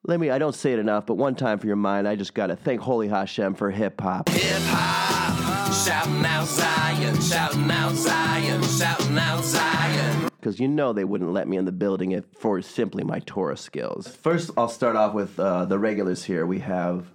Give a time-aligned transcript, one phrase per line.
[0.07, 2.35] Let me, I don't say it enough, but one time for your mind, I just
[2.35, 4.29] got to thank Holy Hashem for hip hop.
[4.29, 10.29] Hip hop, shouting out Zion, shouting out Zion, shouting out Zion.
[10.39, 13.57] Because you know they wouldn't let me in the building if for simply my Torah
[13.57, 14.07] skills.
[14.07, 16.47] First, I'll start off with uh, the regulars here.
[16.47, 17.07] We have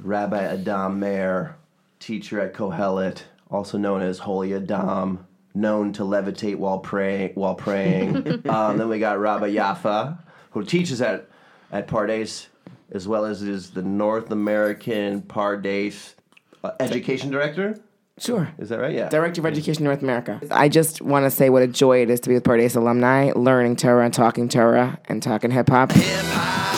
[0.00, 1.56] Rabbi Adam Meir,
[2.00, 7.32] teacher at Kohelet, also known as Holy Adam, known to levitate while praying.
[7.34, 8.16] While praying.
[8.48, 10.18] um, then we got Rabbi Yafa,
[10.50, 11.28] who teaches at
[11.72, 12.46] at Pardes,
[12.92, 16.14] as well as is the North American Pardes
[16.62, 17.78] uh, education director.
[18.18, 18.50] Sure.
[18.58, 18.94] Is that right?
[18.94, 19.10] Yeah.
[19.10, 20.40] Director of Education North America.
[20.50, 23.30] I just want to say what a joy it is to be with Pardes alumni,
[23.36, 25.92] learning Torah and talking Torah and talking hip hop.
[25.92, 26.75] Hip hop,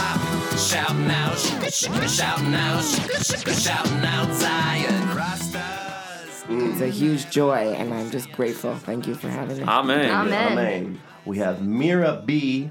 [0.59, 5.03] shouting out, shouting out, shouting out Zion.
[5.17, 6.45] Rastas.
[6.49, 8.75] It's a huge joy, and I'm just grateful.
[8.75, 9.63] Thank you for having me.
[9.63, 10.11] Amen.
[10.11, 10.53] Amen.
[10.53, 11.01] Amen.
[11.27, 12.71] We have Mira B,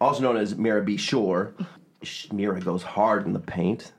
[0.00, 1.52] also known as Mira B Shore.
[2.32, 3.92] Mira goes hard in the paint.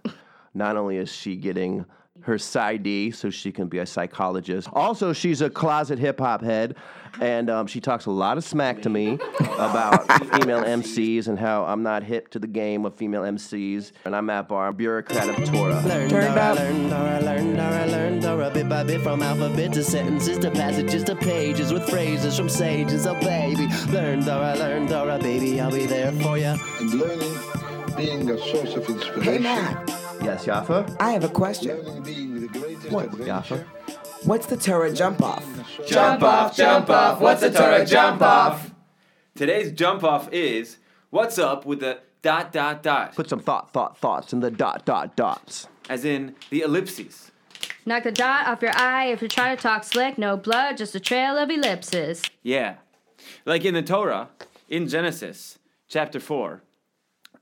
[0.56, 1.86] Not only is she getting
[2.22, 6.76] her PsyD so she can be a psychologist, also she's a closet hip hop head,
[7.22, 9.14] and um, she talks a lot of smack to me
[9.54, 14.16] about female MCs and how I'm not hip to the game of female MCs, and
[14.16, 15.82] I'm at bar bureaucrat of Torah.
[16.10, 16.58] Turned up.
[16.58, 21.04] learned, Torah, learned, Torah, learned, Torah, bit by bit from alphabet to sentences to passages
[21.06, 23.06] to pages with phrases from sages.
[23.06, 26.58] Oh, baby, learn, Torah, learn, Torah, baby, I'll be there for ya.
[26.80, 27.40] and learning
[27.98, 29.24] being a source of inspiration.
[29.24, 30.96] Hey, Matt, Yes, Yafa?
[31.00, 31.82] I have a question.
[31.84, 33.66] Learning being the greatest What, adventure.
[33.88, 34.26] Yafa?
[34.26, 35.46] What's the Torah jump off?
[35.88, 37.22] Jump off, jump off.
[37.22, 38.72] What's the Torah jump off?
[39.36, 40.78] Today's jump off is
[41.10, 44.84] what's up with the dot dot dot, Put some thought, thought, thoughts in the dot,
[44.86, 45.68] dot, dots.
[45.90, 47.32] as in the ellipses.
[47.86, 50.18] Knock the dot off your eye if you're trying to talk slick.
[50.18, 52.24] No blood, just a trail of ellipses.
[52.44, 52.76] Yeah.
[53.46, 54.28] Like in the Torah,
[54.68, 56.62] in Genesis chapter 4,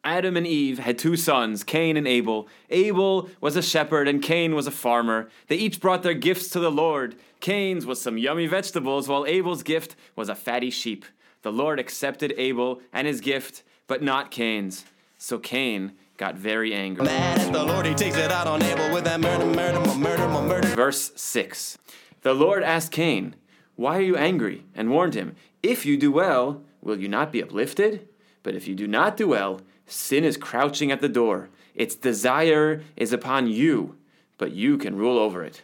[0.04, 2.48] Adam and Eve had two sons, Cain and Abel.
[2.70, 5.30] Abel was a shepherd and Cain was a farmer.
[5.48, 7.16] They each brought their gifts to the Lord.
[7.40, 11.06] Cain's was some yummy vegetables, while Abel's gift was a fatty sheep.
[11.42, 14.86] The Lord accepted Abel and his gift, but not Cain's.
[15.18, 17.06] So Cain got very angry.
[17.06, 20.28] Mad at the Lord, he takes it out on Abel with that murder, murder, murder,
[20.28, 20.68] murder.
[20.70, 21.78] Verse 6
[22.22, 23.36] The Lord asked Cain,
[23.76, 24.66] Why are you angry?
[24.76, 28.08] and warned him, If you do well, will you not be uplifted?
[28.44, 31.50] But if you do not do well, sin is crouching at the door.
[31.74, 33.96] Its desire is upon you,
[34.38, 35.64] but you can rule over it.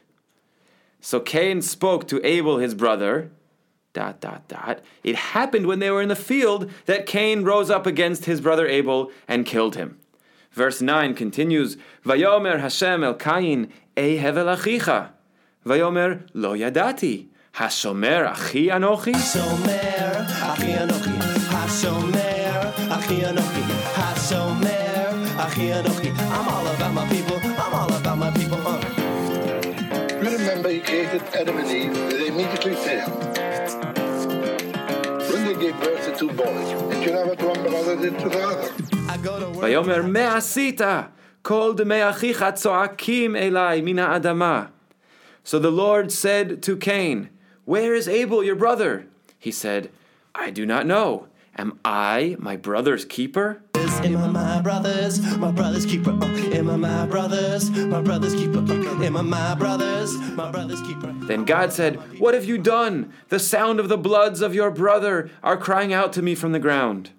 [1.01, 3.31] So Cain spoke to Abel his brother.
[3.93, 4.81] Dot dot dot.
[5.03, 8.65] It happened when they were in the field that Cain rose up against his brother
[8.65, 9.99] Abel and killed him.
[10.51, 15.09] Verse 9 continues, Vayomer Hashem el Cain, E hevel achicha.
[15.65, 17.27] Vayomer lo yadati.
[17.55, 19.13] Hashomer achi anochi.
[19.13, 19.93] Hashomer,
[20.43, 21.13] Achi Anochi.
[21.51, 23.62] Hashomer, Achi Anochi.
[28.33, 28.57] People.
[30.23, 33.11] You remember he created Adam and Eve, and they immediately failed.
[35.29, 38.29] When they gave birth to two boys, and you know what one brother did to
[38.29, 38.71] the other?
[39.09, 39.69] I go to work.
[39.69, 41.09] Vayomer me'asita.
[41.43, 44.69] Kol dmei achicha tzoakim elai min ha'adama.
[45.43, 47.29] So the Lord said to Cain,
[47.65, 49.07] Where is Abel your brother?
[49.37, 49.89] He said,
[50.33, 51.27] I do not know.
[51.57, 53.61] Am I my brother's keeper?
[54.01, 56.11] Am I my brothers, my brother's keeper?
[56.11, 58.59] Uh, am my brothers, my brother's keeper?
[58.59, 61.13] Uh, am my brothers, my brother's keeper?
[61.21, 63.13] Then God said, What have you done?
[63.29, 66.59] The sound of the bloods of your brother are crying out to me from the
[66.59, 67.11] ground.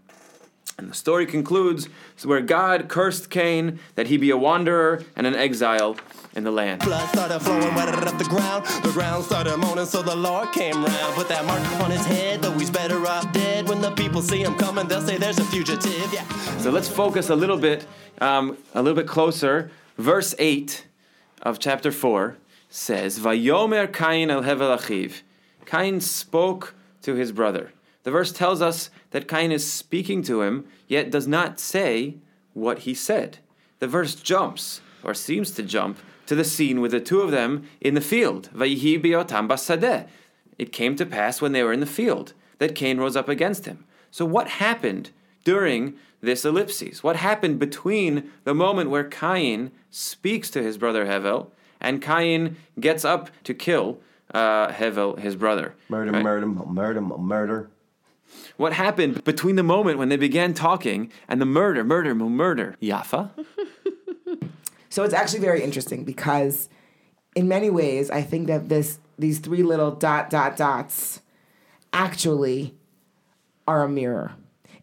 [0.76, 1.88] And the story concludes
[2.24, 5.96] where God cursed Cain that he be a wanderer and an exile
[6.34, 6.80] in the land.
[6.82, 8.66] Blood started flowing, wetted up the ground.
[8.82, 11.14] The ground started moaning, so the Lord came round.
[11.14, 13.68] Put that mark on his head, though he's better off dead.
[13.68, 16.12] When the people see him coming, they'll say there's a fugitive.
[16.12, 16.26] Yeah.
[16.58, 17.86] So let's focus a little bit,
[18.20, 19.70] um, a little bit closer.
[19.96, 20.86] Verse eight
[21.42, 22.36] of chapter four
[22.68, 25.22] says, "Vayomer Cain el hevel achiv."
[25.66, 27.72] Cain spoke to his brother.
[28.02, 32.16] The verse tells us that Cain is speaking to him, yet does not say
[32.52, 33.38] what he said.
[33.78, 37.64] The verse jumps, or seems to jump, to the scene with the two of them
[37.80, 38.48] in the field.
[38.54, 40.06] Vayihi biotam basadeh.
[40.58, 43.66] It came to pass when they were in the field that Cain rose up against
[43.66, 43.84] him.
[44.10, 45.10] So what happened
[45.44, 47.02] during this ellipses?
[47.02, 51.48] What happened between the moment where Cain speaks to his brother Hevel
[51.80, 53.98] and Cain gets up to kill
[54.32, 55.74] uh, Hevel, his brother?
[55.88, 56.22] Murder, Right?
[56.22, 57.70] murder, murder, murder.
[58.56, 62.76] What happened between the moment when they began talking and the murder, murder, murder?
[62.80, 63.30] Yafa?
[64.94, 66.68] So it's actually very interesting because
[67.34, 71.20] in many ways I think that this these three little dot dot dots
[71.92, 72.76] actually
[73.66, 74.36] are a mirror.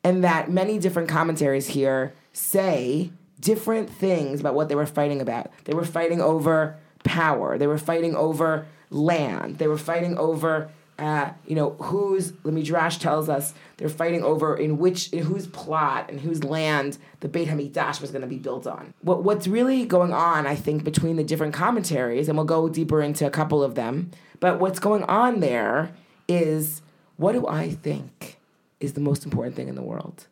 [0.03, 5.49] And that many different commentaries here say different things about what they were fighting about.
[5.63, 6.75] They were fighting over
[7.05, 7.57] power.
[7.57, 9.59] They were fighting over land.
[9.59, 12.31] They were fighting over, uh, you know, whose.
[12.43, 16.97] The Midrash tells us they're fighting over in which, in whose plot and whose land
[17.21, 18.93] the Beit Hamikdash was going to be built on.
[19.01, 23.01] What what's really going on, I think, between the different commentaries, and we'll go deeper
[23.01, 24.11] into a couple of them.
[24.39, 25.91] But what's going on there
[26.27, 26.81] is,
[27.17, 28.37] what do I think
[28.79, 30.27] is the most important thing in the world?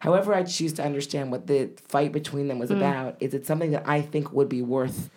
[0.00, 3.70] However, I choose to understand what the fight between them was about, is it something
[3.70, 5.08] that I think would be worth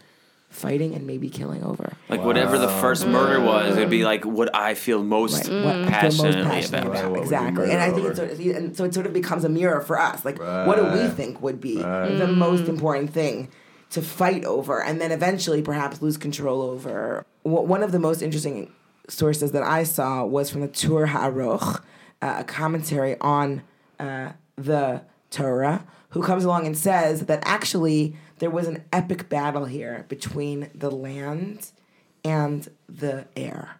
[0.49, 1.93] fighting and maybe killing over?
[2.09, 5.63] Like whatever the first murder was, it'd be like what I feel most Right.
[5.63, 6.93] What I feel most passionately passionate about.
[6.93, 7.71] Right, what would you exactly.
[7.71, 9.99] And I think it's sort of, and so it sort of becomes a mirror for
[9.99, 10.23] us.
[10.25, 13.49] Like, what do we think would be the most important thing
[13.89, 17.25] to fight over, and then eventually perhaps lose control over?
[17.43, 18.71] One of the most interesting
[19.09, 21.81] sources that I saw was from the Tur HaAruch,
[22.21, 23.61] uh, a commentary on
[23.99, 29.65] uh, the Torah, who comes along and says that actually there was an epic battle
[29.65, 31.71] here between the land
[32.23, 33.79] and the air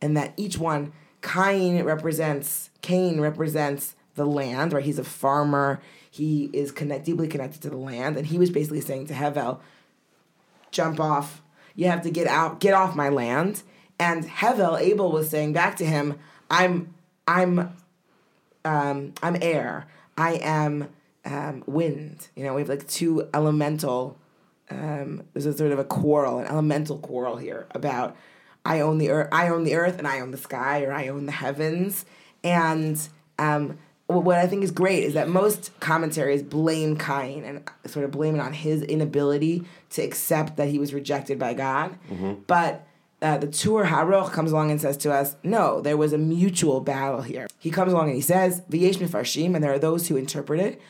[0.00, 0.92] and that each one
[1.22, 4.84] Cain represents Cain represents the land, right?
[4.84, 5.80] He's a farmer.
[6.10, 9.58] He is connect, deeply connected to the land, and he was basically saying to Hevel,
[10.70, 11.42] "Jump off!
[11.74, 13.62] You have to get out, get off my land."
[13.98, 16.18] And Hevel, Abel was saying back to him,
[16.50, 16.94] "I'm,
[17.26, 17.74] I'm,
[18.64, 19.86] um, I'm air.
[20.16, 20.88] I am
[21.24, 22.28] um, wind.
[22.36, 24.18] You know, we have like two elemental
[24.70, 28.16] um, there's a sort of a quarrel, an elemental quarrel here about
[28.64, 31.08] I own the earth, I own the earth, and I own the sky, or I
[31.08, 32.04] own the heavens.
[32.42, 33.00] And
[33.38, 33.78] um,
[34.08, 38.34] what I think is great is that most commentaries blame Cain and sort of blame
[38.34, 41.96] it on his inability to accept that he was rejected by God.
[42.46, 42.86] But
[43.22, 46.80] uh, the Tur Haroch comes along and says to us, no, there was a mutual
[46.80, 47.46] battle here.
[47.58, 50.80] He comes along and he says, V'yesh mifarshim, and there are those who interpret it,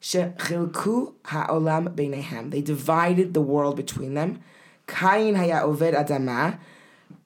[0.00, 2.50] Shechilku ha'olam beinehem.
[2.50, 4.40] They divided the world between them.
[4.86, 6.58] Cain haya oved adama.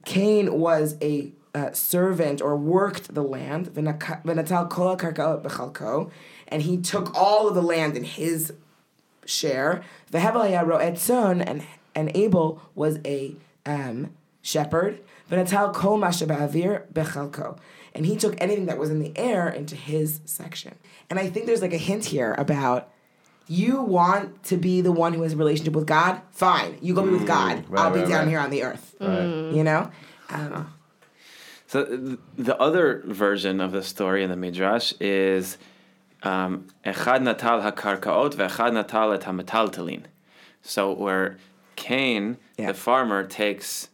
[0.05, 3.69] Cain was a uh, servant or worked the land.
[3.75, 6.11] V'natal kol karka bechalko.
[6.49, 8.53] And he took all of the land in his
[9.25, 9.83] share.
[10.13, 11.47] V'hevel haya ro'et.
[11.47, 14.13] And, and Abel was a um,
[14.47, 15.01] shepherd.
[15.31, 17.59] V'natal kol masha ba'avir bechalko.
[17.95, 20.75] And he took anything that was in the air into his section.
[21.11, 22.89] And I think there's like a hint here about
[23.49, 26.21] you want to be the one who has a relationship with God?
[26.31, 26.79] Fine.
[26.83, 27.65] You go be with God.
[27.69, 28.29] right, I'll be right, down right.
[28.29, 28.95] here on the earth.
[29.01, 29.53] Right.
[29.57, 29.91] You know?
[30.31, 30.73] Um,
[31.69, 31.85] So
[32.37, 35.59] the other version of the story in the Midrash is
[36.23, 40.05] um, Echad natal hakarkaot ve'echad natal et hametaltalin.
[40.63, 41.37] So where
[41.77, 42.69] Cain, Yeah.
[42.69, 43.89] the farmer, takes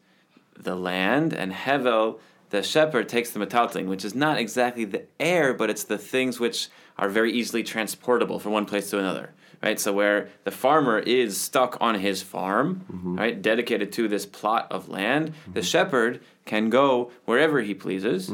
[0.63, 2.19] the land, and Hevel,
[2.51, 6.39] the shepherd, takes the metaltalin, which is not exactly the air, but it's the things
[6.41, 6.69] which
[6.99, 9.31] are very easily transportable from one place to another.
[9.63, 12.85] Right, so where the farmer is stuck on his farm,
[13.17, 18.29] right, dedicated to this plot of land, the shepherd can go wherever he pleases,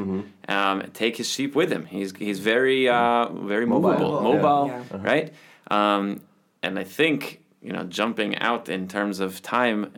[0.47, 1.85] um, take his sheep with him.
[1.85, 4.97] He's he's very uh, very movable, Mobile, mobile, yeah.
[5.03, 5.33] right?
[5.69, 6.21] Um,
[6.63, 9.93] and I think you know, jumping out in terms of time,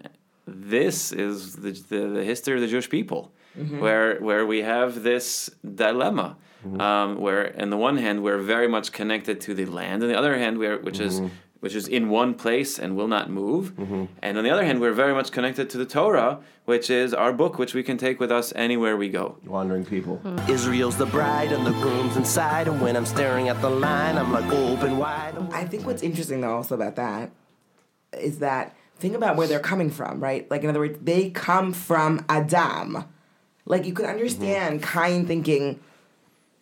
[0.45, 3.79] this is the the, the history of the Jewish people, mm-hmm.
[3.79, 6.37] where where we have this dilemma.
[6.63, 6.79] Mm-hmm.
[6.79, 10.15] Um, where, on the one hand, we're very much connected to the land, on the
[10.15, 11.33] other hand, we're which is mm-hmm.
[11.59, 13.73] which is in one place and will not move,
[14.21, 17.33] and on the other hand, we're very much connected to the Torah, which is our
[17.33, 19.37] book, which we can take with us anywhere we go.
[19.45, 20.17] Wandering people.
[20.17, 20.37] Hmm.
[20.51, 22.67] Israel's the bride and the groom's inside.
[22.67, 25.35] And when I'm staring at the line, I'm like open wide.
[25.51, 27.31] I think what's interesting though also about that
[28.13, 30.49] is that think about where they're coming from, right?
[30.49, 33.03] Like in other words, they come from Adam.
[33.65, 34.13] Like you could mm-hmm.
[34.13, 35.79] understand Cain thinking,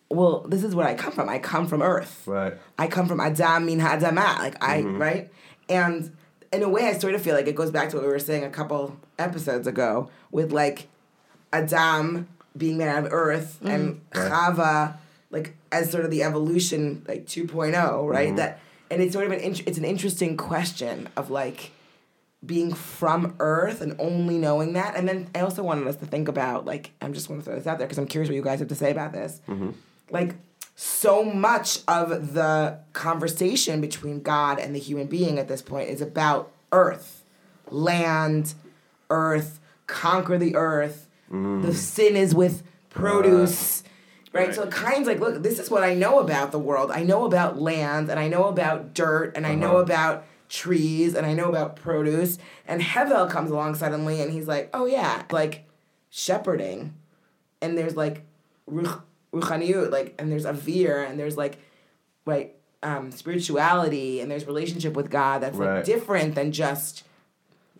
[0.08, 1.28] well, this is where I come from.
[1.28, 2.22] I come from earth.
[2.26, 2.54] Right.
[2.78, 4.38] I come from Adam min Hadamah.
[4.38, 4.98] Like I mm-hmm.
[5.00, 5.30] right?
[5.68, 6.16] And
[6.52, 8.18] in a way I sort of feel like it goes back to what we were
[8.18, 10.88] saying a couple episodes ago with like
[11.52, 13.68] Adam being made out of earth mm-hmm.
[13.68, 14.96] and Chava
[15.30, 18.34] like as sort of the evolution like 2.0, right?
[18.34, 21.70] That and it's sort of an int- it's an interesting question of like
[22.44, 24.96] being from Earth and only knowing that.
[24.96, 27.54] And then I also wanted us to think about like I'm just want to throw
[27.54, 29.40] this out there because I'm curious what you guys have to say about this.
[29.48, 29.70] Mm-hmm.
[30.10, 30.36] Like
[30.74, 36.00] so much of the conversation between God and the human being at this point is
[36.00, 37.22] about Earth,
[37.68, 38.54] land,
[39.10, 41.06] Earth, conquer the Earth.
[41.30, 41.62] Mm.
[41.62, 43.82] The sin is with produce.
[44.32, 44.54] Right?
[44.54, 46.90] So Cain's like, look, this is what I know about the world.
[46.92, 49.58] I know about land and I know about dirt and I uh-huh.
[49.58, 52.36] know about trees and I know about produce.
[52.66, 55.64] And Hevel comes along suddenly and he's like, oh yeah, like
[56.10, 56.92] shepherding.
[57.62, 58.22] And there's like
[58.70, 59.00] ruch,
[59.32, 61.58] ruchaniut, like, and there's avir, and there's like,
[62.26, 65.76] right, um, spirituality, and there's relationship with God that's Right.
[65.76, 67.04] like different than just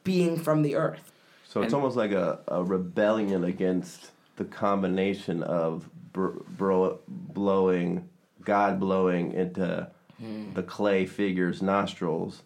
[0.05, 1.13] being from the earth.
[1.49, 8.09] So it's And- almost like a, a rebellion against the combination of br- bro- blowing,
[8.45, 9.89] God blowing into
[10.21, 10.53] Hmm.
[10.53, 12.43] the clay figure's nostrils,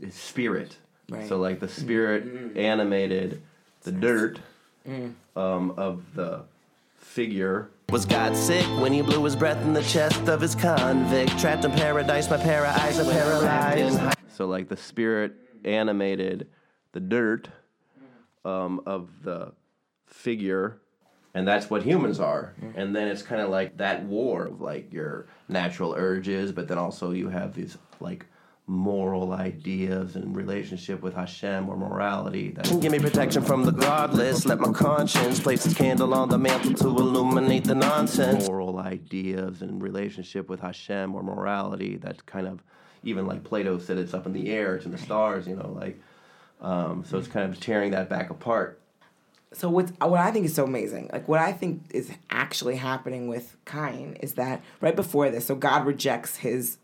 [0.00, 0.76] his spirit.
[1.08, 1.28] Right.
[1.28, 3.42] So like the spirit animated
[3.82, 4.40] the dirt
[4.84, 5.08] Hmm.
[5.36, 6.44] um, of the
[6.98, 7.68] figure.
[7.90, 11.36] Was God sick when he blew his breath in the chest of his convict?
[11.38, 14.00] Trapped in paradise, my para eyes are paralyzed.
[14.32, 15.34] So like the spirit
[15.64, 16.48] animated
[16.92, 17.48] the dirt
[18.44, 19.52] um, of the
[20.06, 20.78] figure,
[21.34, 22.54] and that's what humans are.
[22.76, 26.78] And then it's kind of like that war of like your natural urges, but then
[26.78, 28.26] also you have these like
[28.68, 32.50] moral ideas and relationship with Hashem or morality.
[32.50, 34.44] That Give me protection from the godless.
[34.44, 38.48] Let my conscience place its candle on the mantle to illuminate the nonsense.
[38.48, 42.62] moral ideas and relationship with Hashem or morality that kind of
[43.04, 45.70] even like Plato said it's up in the air, it's in the stars, you know,
[45.80, 46.00] like
[46.60, 48.80] um, so it's kind of tearing that back apart.
[49.52, 53.28] so what's what I think is so amazing, like what I think is actually happening
[53.28, 56.78] with Cain is that right before this, so God rejects his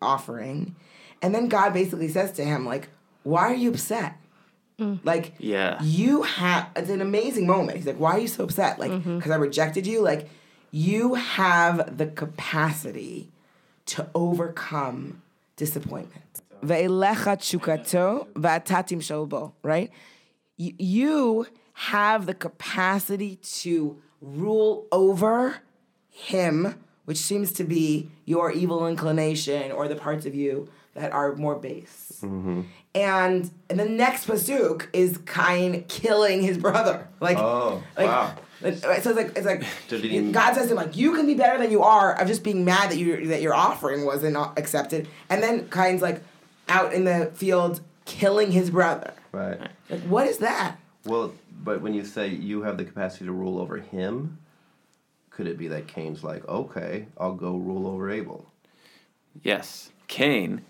[0.00, 0.76] offering,
[1.24, 2.88] and then God basically says to him, like,
[3.22, 4.12] "Why are you upset?
[4.78, 5.00] Mm.
[5.04, 5.82] Like, Yeah.
[5.82, 7.78] you have." It's an amazing moment.
[7.78, 8.78] He's like, "Why are you so upset?
[8.78, 9.16] Like, mm-hmm.
[9.16, 10.02] because I rejected you?
[10.02, 10.28] Like,
[10.70, 13.30] you have the capacity
[13.86, 15.22] to overcome
[15.56, 19.90] disappointment." Ve'elecha tchukato va'atatim shalbo, right?
[20.58, 21.46] Y- you
[21.92, 25.56] have the capacity to rule over
[26.10, 26.74] him,
[27.06, 31.56] which seems to be your evil inclination or the parts of you that are more
[31.56, 32.20] base.
[32.22, 32.62] Mm-hmm.
[32.94, 37.08] And and the next pasuk is Cain killing his brother.
[37.20, 38.34] Like, Oh, like, wow.
[38.62, 39.98] like, So it's like it's like So
[40.32, 42.64] God says to him like you can be better than you are of just being
[42.64, 46.22] mad that you that your offering wasn't accepted, and then Cain's like
[46.68, 49.12] out in the field killing his brother.
[49.32, 49.60] Right.
[49.90, 50.78] Like what is that?
[51.04, 54.38] Well, but when you say you have the capacity to rule over him,
[55.30, 58.46] could it be that Cain's like, okay, I'll go rule over Abel?
[59.42, 59.90] Yes.
[60.06, 60.62] Cain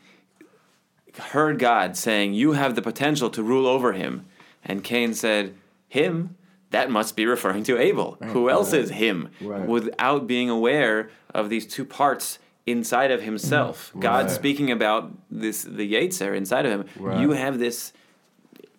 [1.19, 4.27] heard God saying, You have the potential to rule over him.
[4.65, 5.55] And Cain said,
[5.89, 6.37] Him?
[6.71, 8.19] That must be referring to Abel.
[8.21, 9.29] Who else is him?
[9.41, 9.65] Right.
[9.65, 13.93] Without being aware of these two parts inside of himself.
[13.95, 14.01] Mm.
[14.01, 16.89] God speaking about this the Yetzer inside of him.
[16.99, 17.21] Right.
[17.21, 17.93] You have this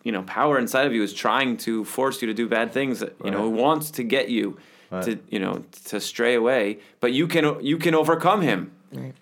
[0.03, 3.01] you know, power inside of you is trying to force you to do bad things.
[3.23, 3.59] You know, Right.
[3.61, 4.57] wants to get you
[4.91, 5.03] Right.
[5.05, 6.79] to, you know, to stray away.
[6.99, 8.71] But you can, you can overcome him.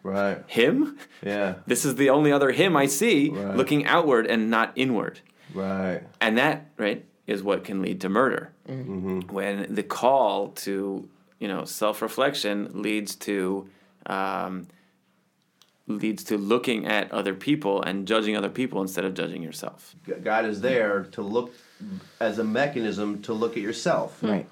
[0.04, 0.44] Right.
[0.48, 0.98] Him?
[1.26, 1.56] Yeah.
[1.68, 3.56] This is the only other him I see Right.
[3.56, 5.20] looking outward and not inward.
[5.54, 6.02] Right.
[6.22, 8.52] And that, right, is what can lead to murder.
[8.68, 11.08] When the call to,
[11.40, 13.68] you know, self-reflection leads to
[14.06, 14.68] um,
[15.88, 19.96] leads to looking at other people and judging other people instead of judging yourself.
[20.24, 21.54] God is there to look
[22.20, 24.18] as a mechanism to look at yourself.
[24.22, 24.48] Right.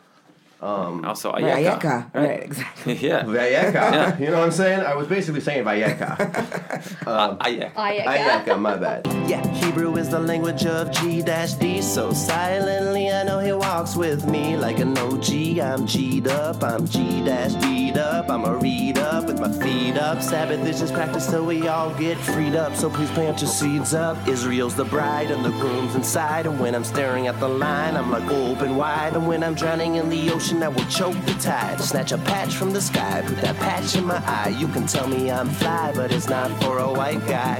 [0.61, 1.43] Um, also, Right.
[1.65, 1.81] ayeka.
[1.81, 2.13] Ayeka.
[2.13, 2.43] Right.
[2.43, 2.95] Exactly.
[3.07, 3.23] yeah.
[3.23, 4.19] Vayeka.
[4.19, 4.81] You know what I'm saying?
[4.81, 6.11] I was basically saying Vayeka.
[7.05, 7.73] Um, uh, ayeka.
[7.73, 9.05] Ayeka, my bad.
[9.27, 11.81] Yeah, Hebrew is the language of G-D.
[11.81, 15.59] So silently, I know he walks with me like an OG.
[15.59, 18.29] I'm G'd up, I'm G-D'd up.
[18.29, 20.21] I'm a read up with my feet up.
[20.21, 22.75] Sabbath is just practice till we all get freed up.
[22.75, 24.15] So please plant your seeds up.
[24.27, 26.45] Israel's the bride and the groom's inside.
[26.47, 29.13] And when I'm staring at the line, I'm like open wide.
[29.15, 31.79] And when I'm drowning in the ocean, I will choke the tide.
[31.79, 34.49] Snatch a patch from the sky, put that patch in my eye.
[34.59, 37.57] You can tell me I'm fly, but it's not for a white guy.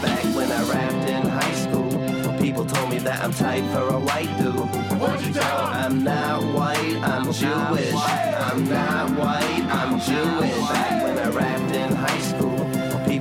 [0.00, 3.98] Back when I rapped in high school, people told me that I'm tight for a
[3.98, 4.54] white dude.
[5.00, 5.84] What'd you tell 'em?
[5.84, 7.94] I'm not white, I'm Jewish.
[7.94, 10.68] I'm not white, I'm Jewish.
[10.68, 12.49] Back when I rapped in high school,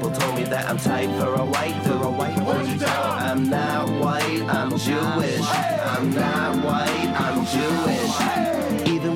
[0.09, 2.45] people told me that I'm tight for a white dude.
[2.45, 3.19] What'd you tell 'em?
[3.19, 5.45] I'm not white, I'm Jewish.
[5.85, 8.68] I'm not white, I'm Jewish.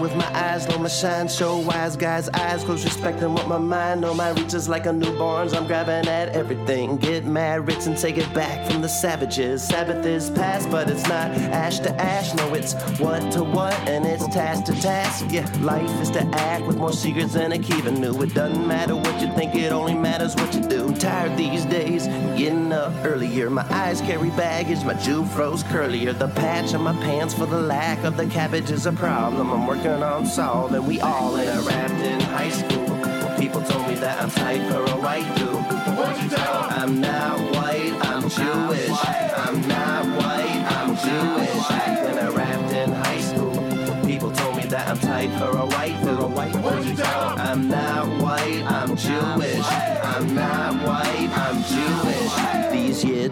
[0.04, 4.14] With my eyes, my shine, show wise guys' eyes, close respecting what my mind know.
[4.14, 6.98] My reach is like a newborn's, I'm grabbing at everything.
[6.98, 9.64] Get mad, rich, and take it back from the savages.
[9.64, 12.34] Sabbath is past, but it's not ash to ash.
[12.34, 15.26] No, it's what to what, and it's task to task.
[15.30, 18.22] Yeah, life is to act with more secrets than Akiva knew.
[18.24, 20.94] It doesn't matter what you think, it only matters what you do.
[20.96, 22.08] Tired these days,
[22.38, 23.50] getting up earlier.
[23.50, 26.18] My eyes carry baggage, my Jew froze curlier.
[26.18, 29.66] The patch on my pants for the lack of the cabbage is a problem I'm
[29.66, 30.86] working on solving.
[30.86, 32.88] We all in a wrapped in high school.
[33.38, 35.54] People told me that I'm tight for a white dude.
[36.80, 38.90] I'm not white, I'm Jewish.
[39.38, 41.70] I'm not white, I'm Jewish.
[42.06, 45.53] When I rapped in high school, people told me that I'm tight for